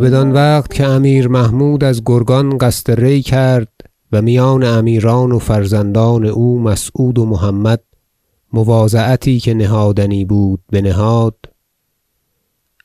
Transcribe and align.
بدان 0.00 0.32
وقت 0.32 0.74
که 0.74 0.86
امیر 0.86 1.28
محمود 1.28 1.84
از 1.84 2.02
گرگان 2.06 2.58
قصد 2.58 3.00
ری 3.00 3.22
کرد 3.22 3.68
و 4.12 4.22
میان 4.22 4.64
امیران 4.64 5.32
و 5.32 5.38
فرزندان 5.38 6.26
او 6.26 6.60
مسعود 6.60 7.18
و 7.18 7.26
محمد 7.26 7.82
مواضعتی 8.52 9.40
که 9.40 9.54
نهادنی 9.54 10.24
بود 10.24 10.60
بنهاد 10.72 11.36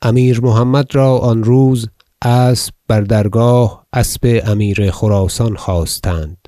امیر 0.01 0.41
محمد 0.41 0.95
را 0.95 1.17
آن 1.17 1.43
روز 1.43 1.89
اسب 2.21 2.73
بر 2.87 3.01
درگاه 3.01 3.87
اسب 3.93 4.41
امیر 4.45 4.91
خراسان 4.91 5.55
خواستند 5.55 6.47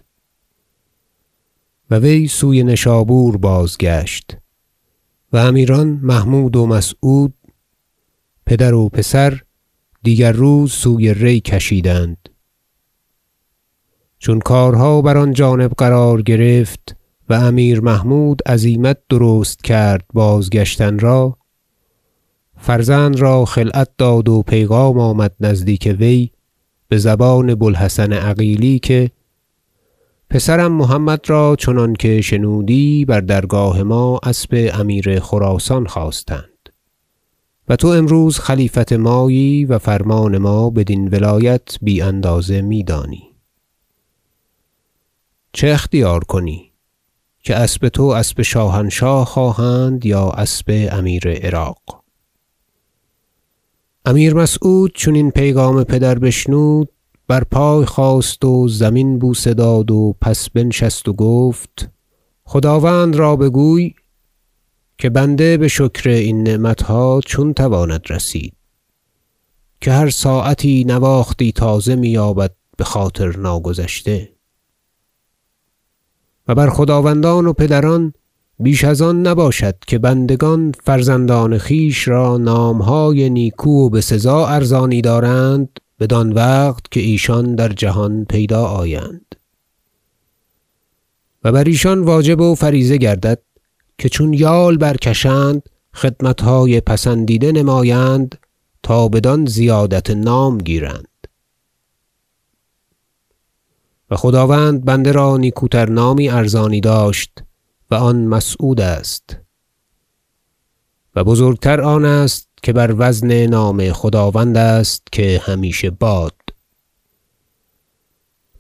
و 1.90 1.96
وی 1.96 2.28
سوی 2.28 2.64
نشابور 2.64 3.38
بازگشت 3.38 4.38
و 5.34 5.38
امیران 5.38 6.00
محمود 6.04 6.56
و 6.56 6.66
مسعود 6.66 7.34
پدر 8.46 8.74
و 8.74 8.90
پسر 8.90 9.42
دیگر 10.04 10.32
روز 10.32 10.72
سوی 10.72 11.14
ری 11.14 11.40
کشیدند. 11.40 12.30
چون 14.20 14.40
کارها 14.40 15.02
بر 15.02 15.18
آن 15.18 15.34
جانب 15.34 15.72
قرار 15.72 16.22
گرفت 16.22 16.96
و 17.30 17.34
امیر 17.34 17.82
محمود 17.82 18.42
عزیمت 18.46 18.98
درست 19.10 19.64
کرد 19.64 20.06
بازگشتن 20.14 21.00
را 21.00 21.38
فرزند 22.58 23.20
را 23.20 23.46
خلعت 23.46 23.90
داد 23.98 24.30
و 24.30 24.42
پیغام 24.42 25.00
آمد 25.00 25.36
نزدیک 25.40 25.96
وی 26.00 26.32
بزبان 26.92 27.56
بو 27.56 27.66
الحسن 27.66 28.14
عقیلی 28.14 28.80
که 28.80 29.12
پسرم 30.30 30.72
محمد 30.72 31.30
را 31.30 31.56
چنانکه 31.60 32.22
شنودی 32.22 33.06
بر 33.06 33.22
درگاه 33.22 33.84
ما 33.84 34.20
اسب 34.24 34.70
امیر 34.74 35.20
خراسان 35.20 35.88
خواستند. 35.88 36.53
و 37.70 37.76
تو 37.76 37.88
امروز 37.88 38.40
خلیفت 38.40 38.94
مایی 38.94 39.66
و 39.66 39.80
فرمان 39.80 40.38
ما 40.38 40.70
بدین 40.70 41.08
ولایت 41.08 41.78
بی 41.82 42.02
اندازه 42.02 42.62
میدانی 42.62 43.34
چه 45.54 45.68
اختیار 45.68 46.24
کنی؟ 46.24 46.72
که 47.40 47.56
اسب 47.56 47.90
تو 47.90 48.04
اسب 48.04 48.42
شاهنشاه 48.42 49.26
خواهند 49.26 50.06
یا 50.06 50.30
اسب 50.30 50.90
امیر 50.92 51.30
عراق؟ 51.30 52.04
امیر 54.06 54.34
مسعود 54.34 54.92
چون 54.96 55.16
این 55.16 55.32
پیغام 55.32 55.84
پدر 55.84 56.20
بشنود 56.20 56.90
بر 57.28 57.44
پای 57.44 57.86
خاست 57.86 58.46
و 58.46 58.68
زمین 58.68 59.20
بوسه 59.20 59.54
داد 59.54 59.92
و 59.92 60.16
پس 60.22 60.50
بنشست 60.50 61.10
و 61.10 61.14
گفت 61.14 61.90
خداوند 62.44 63.16
را 63.16 63.36
بگوی 63.36 63.94
که 65.04 65.10
بنده 65.10 65.58
بشکر 65.58 66.10
این 66.10 66.44
نعمتها 66.44 67.22
چون 67.26 67.54
تواند 67.54 68.02
رسید. 68.10 68.54
که 69.82 69.92
هر 69.92 70.10
ساعتی 70.10 70.84
نواختی 70.88 71.52
تازه 71.52 71.96
مییابد 71.96 72.52
بخاطر 72.80 73.38
ناگذشته. 73.38 74.30
و 76.48 76.56
بر 76.56 76.70
خداوندان 76.70 77.48
و 77.48 77.54
پدران 77.54 78.14
بیش 78.60 78.84
از 78.84 79.02
آن 79.02 79.28
نباشد 79.28 79.76
که 79.88 79.98
بندگان 80.00 80.74
فرزندان 80.84 81.58
خویش 81.58 82.08
را 82.08 82.38
نامهای 82.38 83.30
نیکو 83.30 83.86
و 83.86 83.90
بسزا 83.90 84.48
ارزانی 84.48 85.02
دارند 85.02 85.80
بدان 86.00 86.32
وقت 86.32 86.92
که 86.92 87.00
ایشان 87.00 87.56
در 87.56 87.70
جهان 87.70 88.26
پیدا 88.26 88.66
آیند. 88.66 89.36
و 91.44 91.52
بر 91.52 91.64
ایشان 91.64 92.04
واجب 92.04 92.42
و 92.42 92.56
فریضه 92.56 92.98
گردد 92.98 93.40
که 94.04 94.10
چون 94.10 94.34
یال 94.34 94.78
برکشند 94.78 95.70
خدمتهای 95.94 96.82
پسندیده 96.82 97.52
نمایند 97.52 98.36
تا 98.84 99.08
بدان 99.08 99.46
زیادت 99.46 100.10
نام 100.10 100.58
گیرند. 100.58 101.28
و 104.10 104.16
خداوند 104.16 104.86
بنده 104.86 105.12
را 105.12 105.38
نیکوتر 105.38 105.90
نامی 105.90 106.30
ارزانی 106.30 106.82
داشت 106.82 107.44
و 107.92 107.96
آن 107.96 108.26
مسعود 108.26 108.82
است. 108.82 109.38
و 111.16 111.24
بزرگتر 111.24 111.82
آن 111.82 112.06
است 112.06 112.50
که 112.64 112.74
بر 112.74 112.96
وزن 112.98 113.46
نام 113.46 113.92
خداوند 113.92 114.58
است 114.58 115.04
که 115.12 115.42
همیشه 115.44 115.90
باد. 115.90 116.43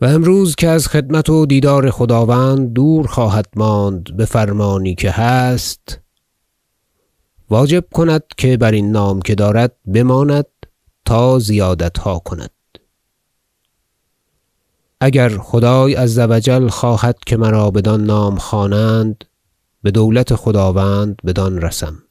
و 0.03 0.05
امروز 0.05 0.55
که 0.55 0.67
از 0.67 0.87
خدمت 0.87 1.29
و 1.29 1.45
دیدار 1.45 1.89
خداوند 1.89 2.73
دور 2.73 3.07
خواهد 3.07 3.45
ماند 3.55 4.17
بفرمانی 4.17 4.95
که 4.95 5.11
هست 5.11 5.99
واجب 7.49 7.85
کند 7.93 8.23
که 8.37 8.57
برین 8.57 8.91
نام 8.91 9.21
که 9.21 9.35
دارد 9.35 9.75
بماند 9.93 10.45
تا 11.05 11.39
زیادتها 11.39 12.19
کند. 12.19 12.51
اگر 15.01 15.37
خدای 15.37 15.93
عز 15.93 16.19
و 16.19 16.39
جل 16.39 16.67
خواهد 16.67 17.17
که 17.25 17.37
مرا 17.37 17.71
بدان 17.71 18.03
نام 18.03 18.35
خوانند 18.35 19.23
بدولت 19.83 20.35
خداوند 20.35 21.15
بدان 21.25 21.61
رسم. 21.61 22.03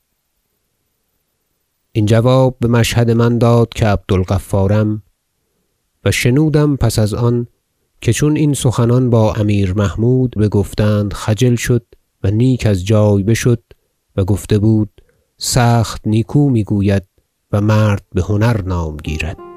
این 1.93 2.07
جواب 2.07 2.57
بمشهد 2.61 3.11
من 3.11 3.39
داد 3.39 3.69
که 3.69 3.87
عبد 3.87 4.13
الغفارم 4.13 5.03
و 6.05 6.11
شنودم 6.11 6.77
پس 6.77 6.99
از 6.99 7.15
آن 7.15 7.47
که 8.03 8.13
چون 8.13 8.37
این 8.37 8.55
سخنان 8.55 9.11
با 9.11 9.33
امیر 9.33 9.73
محمود 9.75 10.31
بگفتند 10.31 11.13
خجل 11.13 11.55
شد 11.55 11.87
و 12.25 12.31
نیک 12.31 12.67
از 12.67 12.87
جای 12.87 13.23
بشد 13.23 13.63
و 14.17 14.25
گفته 14.25 14.59
بود 14.59 14.91
سخت 15.39 16.07
نیکو 16.07 16.51
می‌گوید 16.51 17.03
و 17.53 17.61
مرد 17.61 18.05
بهنر 18.15 18.63
نام 18.63 18.97
گیرد. 18.97 19.52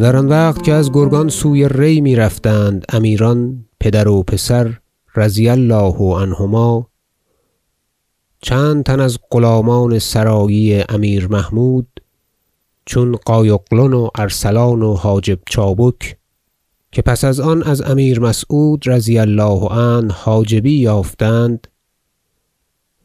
در 0.00 0.16
آن 0.16 0.28
وقت 0.28 0.62
که 0.62 0.72
از 0.72 0.92
گرگان 0.92 1.28
سوی 1.28 1.68
ری 1.68 2.00
می‌رفتند 2.00 2.84
امیران 2.88 3.64
پدر 3.80 4.08
و 4.08 4.22
پسر 4.22 4.78
رضی 5.16 5.48
الله 5.48 5.96
عنهما 5.98 6.88
چند 8.42 8.84
تن 8.84 9.00
از 9.00 9.18
غلامان 9.30 9.98
سرایی 9.98 10.84
امیر 10.88 11.28
محمود 11.28 11.88
چون 12.86 13.16
قایقلن 13.26 13.92
و 13.92 14.08
ارسلان 14.14 14.82
و 14.82 14.94
حاجب 14.94 15.38
چابک 15.46 16.16
که 16.92 17.02
پس 17.02 17.24
از 17.24 17.40
آن 17.40 17.62
از 17.62 17.82
امیر 17.82 18.20
مسعود 18.20 18.88
رضی 18.88 19.18
الله 19.18 19.68
عنه 19.68 20.14
حاجبی 20.14 20.78
یافتند 20.78 21.68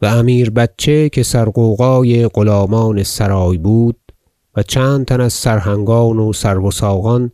و 0.01 0.05
امیر 0.05 0.49
بچه 0.49 1.09
که 1.09 1.23
سرغوغای 1.23 2.27
غلامان 2.27 3.03
سرای 3.03 3.57
بود 3.57 4.02
و 4.55 4.63
چند 4.63 5.05
تن 5.05 5.21
از 5.21 5.33
سرهنگان 5.33 6.19
و 6.19 6.33
سرو 6.33 6.71
ساقان 6.71 7.31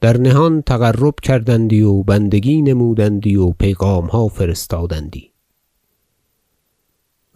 در 0.00 0.16
نهان 0.16 0.62
تقرب 0.62 1.14
کردندی 1.22 1.82
و 1.82 2.02
بندگی 2.02 2.62
نمودندی 2.62 3.36
و 3.36 3.50
پیغامها 3.50 4.28
فرستادندی. 4.28 5.32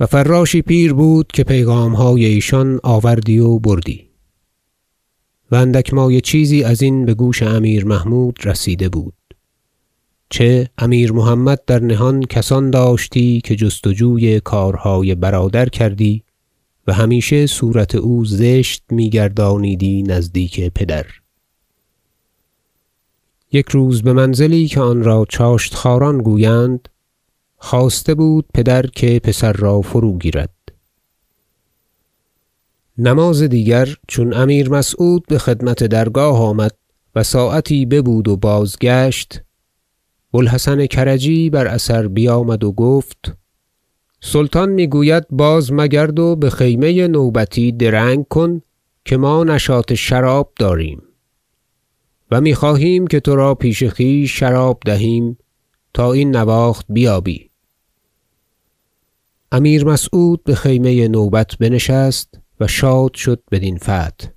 و 0.01 0.07
فراشی 0.07 0.63
پیر 0.63 0.93
بود 0.93 1.27
که 1.27 1.45
پیغامهای 1.45 2.25
ایشان 2.25 2.81
آوردی 2.83 3.39
و 3.39 3.59
بردی. 3.59 4.11
و 5.50 5.55
اندک 5.55 5.94
مایه 5.94 6.21
چیزی 6.21 6.65
ازین 6.65 7.06
بگوش 7.06 7.43
امیر 7.43 7.85
محمود 7.85 8.38
رسیده 8.44 8.88
بود. 8.88 9.15
چه 10.31 10.71
امیر 10.79 11.12
محمد 11.12 11.65
در 11.67 11.79
نهان 11.79 12.23
کسان 12.23 12.71
داشتی 12.71 13.41
که 13.44 13.56
جست 13.56 13.87
وجوی 13.87 14.41
کارهای 14.41 15.15
برادر 15.15 15.69
کردی 15.69 16.25
و 16.90 16.92
همیشه 16.92 17.46
صورت 17.46 17.94
او 17.94 18.25
زشت 18.25 18.82
میگردانیدی 18.90 20.02
نزدیک 20.02 20.69
پدر. 20.69 21.06
یک 23.52 23.69
روز 23.69 24.02
بمنزلی 24.02 24.69
که 24.69 24.81
آن 24.81 25.04
را 25.04 25.26
چاشتخواران 25.28 26.19
گویند 26.19 26.88
خواسته 27.56 28.14
بود 28.14 28.44
پدر 28.54 28.87
که 28.87 29.20
پسر 29.25 29.52
را 29.52 29.81
فروگیرد 29.81 30.54
نماز 32.98 33.42
دیگر 33.42 33.96
چون 34.08 34.34
امیر 34.34 34.70
مسعود 34.70 35.26
بخدمت 35.26 35.84
درگاه 35.84 36.38
آمد 36.38 36.75
و 37.14 37.22
ساعتی 37.22 37.87
ببود 37.87 38.28
و 38.28 38.37
بازگشت 38.37 39.42
بو 40.31 40.38
الحسن 40.38 40.87
کرجی 40.87 41.50
بر 41.50 41.66
اثر 41.66 42.08
بیامد 42.08 42.64
و 42.64 42.72
گفت 42.72 43.37
سلطان 44.22 44.69
می‌گوید 44.69 45.26
بازمگرد 45.31 46.19
و 46.19 46.37
بخیمه 46.37 47.08
نوبتی 47.08 47.72
درنگ 47.72 48.25
کن 48.28 48.62
که 49.05 49.17
ما 49.17 49.44
نشاط 49.44 49.93
شراب 49.93 50.52
داریم. 50.58 51.02
و 52.31 52.40
می‌خواهیم 52.40 53.06
که 53.06 53.20
ترا 53.20 53.55
پیش 53.55 53.84
خویش 53.84 54.38
شراب 54.38 54.81
دهیم 54.84 55.38
تا 55.94 56.12
این 56.12 56.37
نواخت 56.37 56.87
بیابی. 56.88 57.50
امیر 59.52 59.84
مسعود 59.84 60.44
بخیمه 60.44 61.08
نوبت 61.08 61.58
بنشست 61.58 62.38
و 62.61 62.66
شاد 62.66 63.14
شد 63.14 63.43
بدین 63.50 63.78
فتح. 63.78 64.28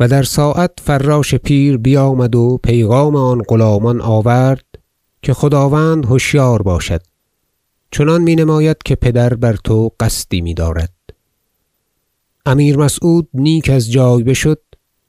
و 0.00 0.08
در 0.08 0.22
ساعت 0.22 0.72
فراش 0.82 1.34
پیر 1.34 1.76
بیامد 1.76 2.34
و 2.34 2.58
پیغام 2.62 3.16
آن 3.16 3.42
غلامان 3.42 4.00
آورد 4.00 4.64
که 5.22 5.34
خداوند 5.34 6.06
هشیار 6.12 6.62
باشد. 6.62 7.09
چنان 7.92 8.22
می 8.22 8.36
نماید 8.36 8.76
که 8.84 8.94
پدر 8.94 9.34
بر 9.34 9.56
تو 9.56 9.92
قصدی 10.00 10.40
میدارد. 10.40 10.92
امیر 12.46 12.76
مسعود 12.76 13.28
نیک 13.34 13.70
از 13.70 13.92
جای 13.92 14.22
بشد 14.22 14.60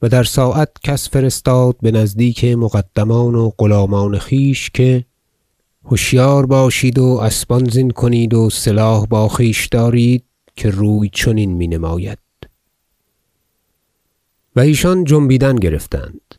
و 0.01 0.09
در 0.09 0.23
ساعت 0.23 0.69
کس 0.83 1.09
فرستاد 1.09 1.75
بنزدیک 1.81 2.45
مقدمان 2.45 3.35
و 3.35 3.51
غلامان 3.57 4.17
خویش 4.17 4.69
که 4.69 5.05
هشیار 5.91 6.45
باشید 6.45 6.99
و 6.99 7.05
اسبان 7.05 7.69
زین 7.69 7.91
کنید 7.91 8.33
و 8.33 8.49
سلاح 8.49 9.05
با 9.05 9.27
خویش 9.27 9.67
دارید 9.67 10.23
که 10.55 10.69
روی 10.69 11.09
چنین 11.13 11.53
می 11.53 11.67
نماید 11.67 12.19
و 14.55 14.59
ایشان 14.59 15.03
جنبیدن 15.03 15.55
گرفتند. 15.55 16.35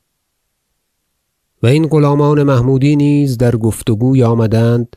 و 1.62 1.66
این 1.66 1.86
غلامان 1.86 2.42
محمودی 2.42 2.96
نیز 2.96 3.38
در 3.38 3.56
گفت 3.56 3.90
وگوی 3.90 4.22
آمدند 4.22 4.96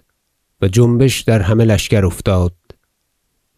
و 0.66 0.68
جنبش 0.68 1.22
در 1.22 1.42
همه 1.42 1.66
لشکر 1.66 2.06
افتاد 2.06 2.56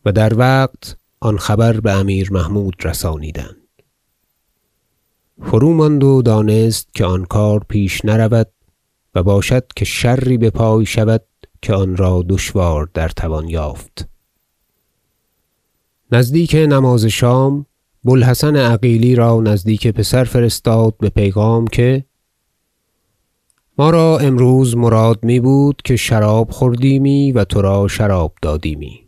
و 0.06 0.12
در 0.12 0.38
وقت 0.38 0.98
آن 1.20 1.38
خبر 1.38 1.80
بامیر 1.80 2.34
محمود 2.34 2.76
رسانیدند. 2.84 3.68
فروماند 5.42 6.04
و 6.04 6.22
دانست 6.22 6.88
که 6.94 7.06
آن 7.06 7.26
کار 7.26 7.64
پیش 7.70 8.06
نرود 8.06 8.52
و 9.16 9.24
باشد 9.24 9.64
که 9.76 9.86
شری 9.86 10.38
بپای 10.38 10.86
شود 10.86 11.24
که 11.62 11.74
آن 11.74 11.98
را 11.98 12.26
دشوار 12.30 12.90
در 12.94 13.10
توان 13.10 13.48
یافت. 13.48 14.08
نزدیک 16.12 16.56
نماز 16.56 17.06
شام 17.06 17.66
بو 18.04 18.12
الحسن 18.12 18.56
عقیلی 18.56 19.16
را 19.16 19.42
نزدیک 19.42 19.88
پسر 19.88 20.24
فرستاد 20.24 20.98
به 20.98 21.10
پیغام 21.10 21.68
که 21.68 22.06
ما 23.80 23.90
را 23.90 24.18
امروز 24.18 24.78
مراد 24.78 25.24
می 25.24 25.40
بود 25.40 25.82
که 25.84 25.96
شراب 25.96 26.52
خوردیمی 26.52 27.32
و 27.32 27.44
ترا 27.44 27.88
شراب 27.88 28.34
دادیمی. 28.42 29.08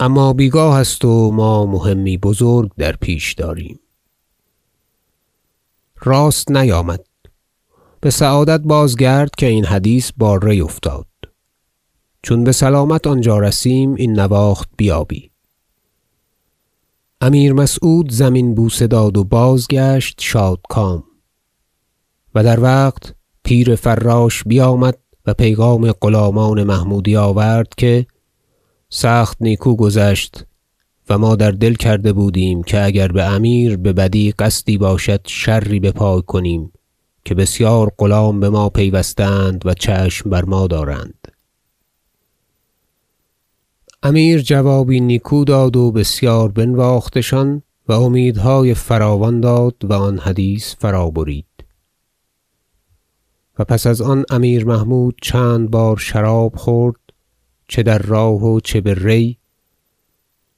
اما 0.00 0.32
بیگاه 0.32 0.78
است 0.78 1.04
و 1.04 1.30
ما 1.30 1.66
مهمی 1.66 2.18
بزرگ 2.18 2.70
در 2.78 2.92
پیش 2.92 3.32
داریم. 3.32 3.80
راست 6.00 6.50
نیامد. 6.50 7.04
بسعادت 8.02 8.60
بازگرد 8.60 9.30
که 9.38 9.46
این 9.46 9.64
حدیث 9.64 10.10
بار 10.16 10.44
ری 10.44 10.60
افتاد. 10.60 11.06
چون 12.22 12.44
بسلامت 12.44 13.06
آنجا 13.06 13.38
رسیم 13.38 13.94
این 13.94 14.20
نواخت 14.20 14.68
بیابی. 14.76 15.30
امیر 17.20 17.52
مسعود 17.52 18.12
زمین 18.12 18.54
بوسه 18.54 18.86
داد 18.86 19.16
و 19.16 19.24
بازگشت 19.24 20.20
شادکام. 20.20 21.04
و 22.34 22.44
در 22.44 22.60
وقت 22.60 23.14
پیر 23.44 23.74
فراش 23.74 24.44
بیامد 24.44 24.98
و 25.26 25.34
پیغام 25.34 25.92
غلامان 25.92 26.62
محمودی 26.62 27.16
آورد 27.16 27.68
که 27.76 28.06
سخت 28.88 29.36
نیکو 29.40 29.76
گذشت 29.76 30.46
و 31.08 31.18
ما 31.18 31.36
در 31.36 31.50
دل 31.50 31.74
کرده 31.74 32.12
بودیم 32.12 32.62
که 32.62 32.84
اگر 32.84 33.08
بامیر 33.08 33.76
ببدی 33.76 34.32
قصدی 34.32 34.78
باشد 34.78 35.20
شری 35.26 35.80
بپای 35.80 36.22
کنیم 36.26 36.72
که 37.24 37.34
بسیار 37.34 37.92
غلام 37.98 38.40
بما 38.40 38.68
پیوستند 38.68 39.66
و 39.66 39.74
چشم 39.74 40.30
بر 40.30 40.44
ما 40.44 40.66
دارند. 40.66 41.28
امیر 44.02 44.40
جوابی 44.40 45.00
نیکو 45.00 45.44
داد 45.44 45.76
و 45.76 45.92
بسیار 45.92 46.52
بنواختشان 46.52 47.62
و 47.88 47.92
امیدهای 47.92 48.74
فراوان 48.74 49.40
داد 49.40 49.76
و 49.82 49.92
آن 49.92 50.18
حدیث 50.18 50.74
فرابرید 50.78 51.51
و 53.58 53.64
پس 53.64 53.86
از 53.86 54.00
آن 54.02 54.24
امیر 54.30 54.64
محمود 54.64 55.18
چند 55.22 55.70
بار 55.70 55.96
شراب 55.96 56.56
خورد 56.56 57.00
چه 57.68 57.82
در 57.82 57.98
راه 57.98 58.44
و 58.44 58.60
چه 58.60 58.80
به 58.80 58.94
ری 58.94 59.38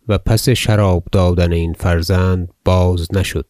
و 0.08 0.18
پس 0.18 0.48
شراب 0.48 1.04
دادن 1.12 1.52
این 1.52 1.72
فرزند 1.72 2.48
باز 2.64 3.08
نشد. 3.14 3.46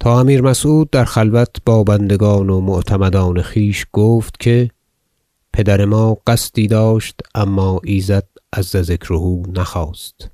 تا 0.00 0.20
امیر 0.20 0.42
مسعود 0.42 0.90
در 0.90 1.04
خلوت 1.04 1.56
با 1.66 1.84
بندگان 1.84 2.50
و 2.50 2.60
معتمدان 2.60 3.42
خویش 3.42 3.86
گفت 3.92 4.40
که 4.40 4.70
پدر 5.52 5.84
ما 5.84 6.18
قصدی 6.26 6.66
داشت 6.66 7.20
اما 7.34 7.80
ایزد 7.84 8.28
عز 8.52 8.76
ذکره 8.76 9.42
نخواست. 9.48 10.30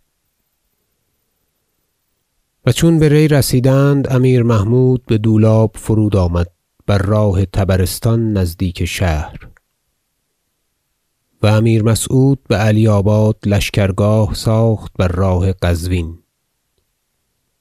و 2.67 2.73
چون 2.73 2.99
به 2.99 3.09
ری 3.09 3.29
رسیدند 3.29 4.13
امیر 4.13 4.43
محمود 4.43 5.07
به 5.07 5.19
دولاب 5.19 5.71
فرود 5.75 6.17
آمد. 6.17 6.54
بر 6.87 6.99
راه 6.99 7.45
طبرستان 7.45 8.33
نزدیک 8.33 8.85
شهر. 8.85 9.49
و 11.43 11.47
امیر 11.47 11.83
مسعود 11.83 12.43
به 12.49 12.57
علیاباد 12.57 13.37
لشکرگاه 13.47 14.35
ساخت 14.35 14.93
بر 14.99 15.09
راه 15.09 15.53
قزوین. 15.53 16.19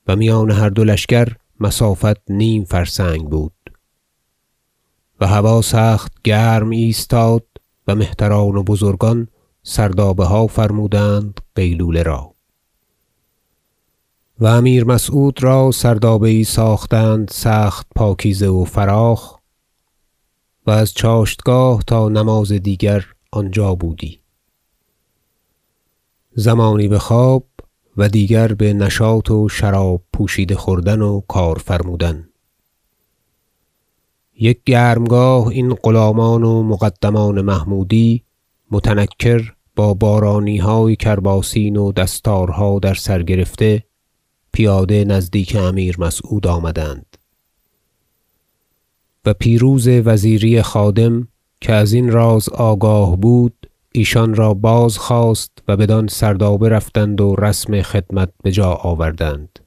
و 0.07 0.15
میان 0.15 0.51
هر 0.51 0.69
دو 0.69 0.83
لشکر 0.83 1.27
مسافت 1.59 2.31
نیم 2.31 2.63
فرسنگ 2.63 3.29
بود. 3.29 3.53
و 5.19 5.27
هوا 5.27 5.61
سخت 5.61 6.13
گرم 6.23 6.69
ایستاد 6.69 7.45
و 7.87 7.95
مهتران 7.95 8.55
و 8.55 8.63
بزرگان 8.63 9.27
سردابه 9.63 10.25
ها 10.25 10.47
فرمودند 10.47 11.39
قیلوله 11.55 12.03
را. 12.03 12.32
و 14.43 14.45
امیر 14.45 14.83
مسعود 14.83 15.43
را 15.43 15.71
سردابه 15.71 16.33
یی 16.33 16.43
ساختند 16.43 17.29
سخت 17.29 17.87
پاکیزه 17.95 18.47
و 18.47 18.63
فراخ 18.63 19.37
و 20.67 20.71
از 20.71 20.93
چاشتگاه 20.93 21.83
تا 21.87 22.09
نماز 22.09 22.51
دیگر 22.51 23.05
آنجا 23.31 23.75
بودی. 23.75 24.19
زمانی 26.35 26.87
بخواب 26.87 27.47
و 27.97 28.09
دیگر 28.09 28.47
به 28.47 28.73
نشاط 28.73 29.31
و 29.31 29.49
شراب 29.49 30.01
پوشیده 30.13 30.55
خوردن 30.55 31.01
و 31.01 31.21
کار 31.27 31.57
فرمودن. 31.57 32.29
یک 34.39 34.63
گرمگاه 34.65 35.47
این 35.47 35.73
غلامان 35.73 36.43
و 36.43 36.63
مقدمان 36.63 37.41
محمودی 37.41 38.23
متنکر 38.71 39.53
با 39.75 39.93
بارانیهای 39.93 40.95
کرباسین 40.95 41.77
و 41.77 41.91
دستارها 41.91 42.79
در 42.79 42.93
سر 42.93 43.23
گرفته 43.23 43.83
پیاده 44.53 45.05
نزدیک 45.05 45.55
امیر 45.55 45.95
مسعود 45.99 46.47
آمدند. 46.47 47.17
و 49.25 49.33
پیروز 49.33 49.87
وزیری 49.87 50.61
خادم 50.61 51.27
که 51.61 51.73
ازین 51.73 52.11
راز 52.11 52.49
آگاه 52.49 53.17
بود 53.17 53.69
ایشان 53.91 54.35
را 54.35 54.53
بازخواست 54.53 55.51
و 55.67 55.77
بدان 55.77 56.07
سردابه 56.07 56.69
رفتند 56.69 57.21
و 57.21 57.35
رسم 57.35 57.81
خدمت 57.81 58.29
بجا 58.43 58.71
آوردند. 58.73 59.59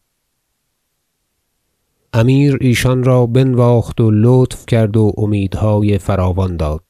امیر 2.13 2.59
ایشان 2.61 3.05
را 3.05 3.27
بنواخت 3.27 4.01
و 4.01 4.11
لطف 4.11 4.67
کرد 4.67 4.97
و 4.97 5.13
امیدهای 5.17 5.99
فراوان 5.99 6.57
داد. 6.57 6.85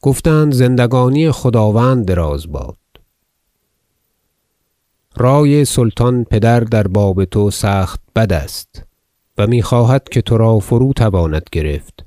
گفتند 0.00 0.52
زندگانی 0.52 1.30
خداوند 1.30 2.06
دراز 2.06 2.52
باد. 2.52 2.83
رای 5.16 5.64
سلطان 5.64 6.24
پدر 6.24 6.60
در 6.60 6.86
باب 6.86 7.24
تو 7.24 7.50
سخت 7.50 8.00
بد 8.16 8.32
است 8.32 8.82
و 9.38 9.46
می‌خواهد 9.46 10.08
که 10.08 10.22
ترا 10.22 10.58
فروتواند 10.58 11.46
گرفت. 11.52 12.04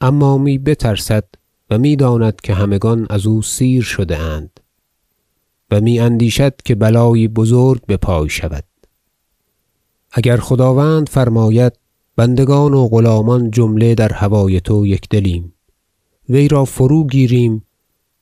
اما 0.00 0.38
می 0.38 0.58
بترسد 0.58 1.24
و 1.70 1.78
می‌داند 1.78 2.40
که 2.40 2.54
همگان 2.54 3.06
ازو 3.10 3.42
سیر 3.42 3.82
شده 3.82 4.18
اند 4.18 4.60
و 5.70 5.80
می 5.80 6.00
اندیشد 6.00 6.54
که 6.64 6.74
بلایی 6.74 7.28
بزرگ 7.28 7.86
بپای 7.86 8.28
شود. 8.28 8.64
اگر 10.12 10.36
خداوند 10.36 11.08
فرماید 11.08 11.72
بندگان 12.16 12.74
و 12.74 12.88
غلامان 12.88 13.50
جمله 13.50 13.94
در 13.94 14.12
هوای 14.12 14.60
تو 14.60 14.86
یکدلیم 14.86 15.52
وی 16.28 16.48
را 16.48 16.64
فروگیریم 16.64 17.62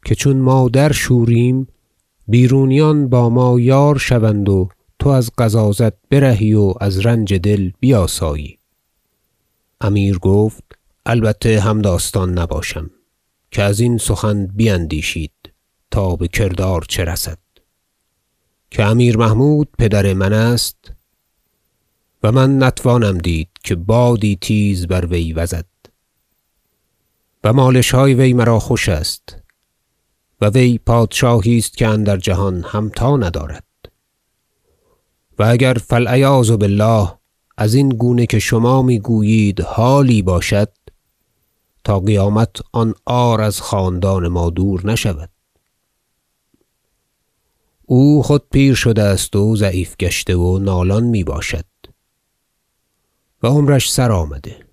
که 0.04 0.14
چون 0.14 0.36
ما 0.36 0.68
درشوریم 0.68 1.68
بیرونیان 2.28 3.08
با 3.08 3.28
ما 3.28 3.60
یار 3.60 3.98
شوند 3.98 4.48
و 4.48 4.68
تو 4.98 5.08
از 5.08 5.30
غضاضت 5.38 5.92
برهی 6.10 6.54
و 6.54 6.74
از 6.80 7.06
رنج 7.06 7.34
دل 7.34 7.70
بیاسایی. 7.80 8.58
امیر 9.80 10.18
گفت 10.18 10.64
البته 11.06 11.60
همداستان 11.60 12.38
نباشم 12.38 12.90
که 13.50 13.62
ازین 13.62 13.98
سخن 13.98 14.46
بیندیشید 14.46 15.52
تا 15.90 16.16
بکردار 16.16 16.84
چه 16.88 17.04
رسد. 17.04 17.38
که 18.70 18.84
امیر 18.84 19.16
محمود 19.16 19.68
پدر 19.78 20.12
من 20.12 20.32
است 20.32 20.92
و 22.22 22.32
من 22.32 22.62
نتوانم 22.62 23.18
دید 23.18 23.48
که 23.64 23.74
بادی 23.74 24.38
تیز 24.40 24.86
بر 24.86 25.06
وی 25.06 25.32
وزد. 25.32 25.66
و 27.44 27.52
مالشهای 27.52 28.14
وی 28.14 28.32
مرا 28.32 28.58
خوش 28.58 28.88
است. 28.88 29.43
و 30.40 30.48
وی 30.48 30.78
پادشاهی 30.78 31.58
است 31.58 31.76
که 31.76 31.86
اندر 31.86 32.16
جهان 32.16 32.64
همتا 32.66 33.16
ندارد. 33.16 33.64
و 35.38 35.42
اگر 35.42 35.74
فالعیاذ 35.74 36.50
بالله 36.50 37.08
ازین 37.56 37.88
گونه 37.88 38.26
که 38.26 38.38
شما 38.38 38.82
می‌گویید 38.82 39.60
حالی 39.60 40.22
باشد 40.22 40.68
تا 41.84 42.00
قیامت 42.00 42.50
آن 42.72 42.94
عار 43.06 43.40
از 43.40 43.60
خاندان 43.60 44.28
ما 44.28 44.50
دور 44.50 44.86
نشود. 44.86 45.30
او 47.86 48.22
خود 48.22 48.48
پیر 48.50 48.74
شده 48.74 49.02
است 49.02 49.36
و 49.36 49.56
ضعیف 49.56 49.96
گشته 49.96 50.36
و 50.36 50.58
نالان 50.58 51.04
می‌باشد. 51.04 51.64
و 53.42 53.46
عمرش 53.46 53.92
سرآمده 53.92 54.66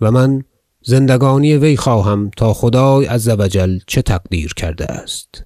و 0.00 0.10
من 0.10 0.44
زندگانی 0.84 1.56
وی 1.56 1.76
خواهم 1.76 2.30
تا 2.36 2.54
خدای 2.54 3.06
عز 3.06 3.28
و 3.28 3.48
جل 3.48 3.78
چه 3.86 4.02
تقدیر 4.02 4.54
کرده 4.54 4.84
است. 4.84 5.44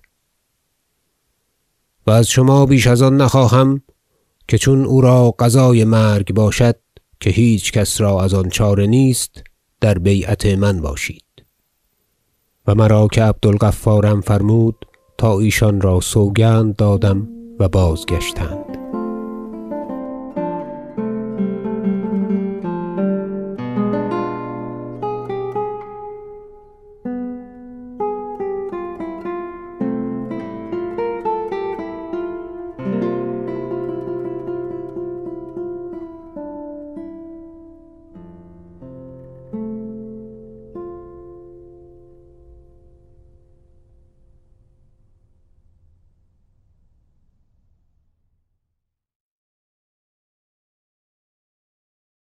و 2.06 2.10
از 2.10 2.28
شما 2.28 2.66
بیش 2.66 2.86
از 2.86 3.02
آن 3.02 3.16
نخواهم 3.16 3.82
که 4.48 4.58
چون 4.58 4.84
او 4.84 5.00
را 5.00 5.30
قضای 5.30 5.84
مرگ 5.84 6.34
باشد 6.34 6.76
که 7.20 7.30
هیچ 7.30 7.72
کس 7.72 8.00
را 8.00 8.22
از 8.22 8.34
آن 8.34 8.48
چاره 8.48 8.86
نیست 8.86 9.44
در 9.80 9.98
بیعت 9.98 10.46
من 10.46 10.80
باشید. 10.80 11.24
و 12.66 12.74
مرا 12.74 13.08
که 13.08 13.22
عبد 13.22 13.46
الغفارم 13.46 14.20
فرمود 14.20 14.86
تا 15.18 15.38
ایشان 15.38 15.80
را 15.80 16.00
سوگند 16.00 16.76
دادم 16.76 17.28
و 17.58 17.68
بازگشتند. 17.68 18.65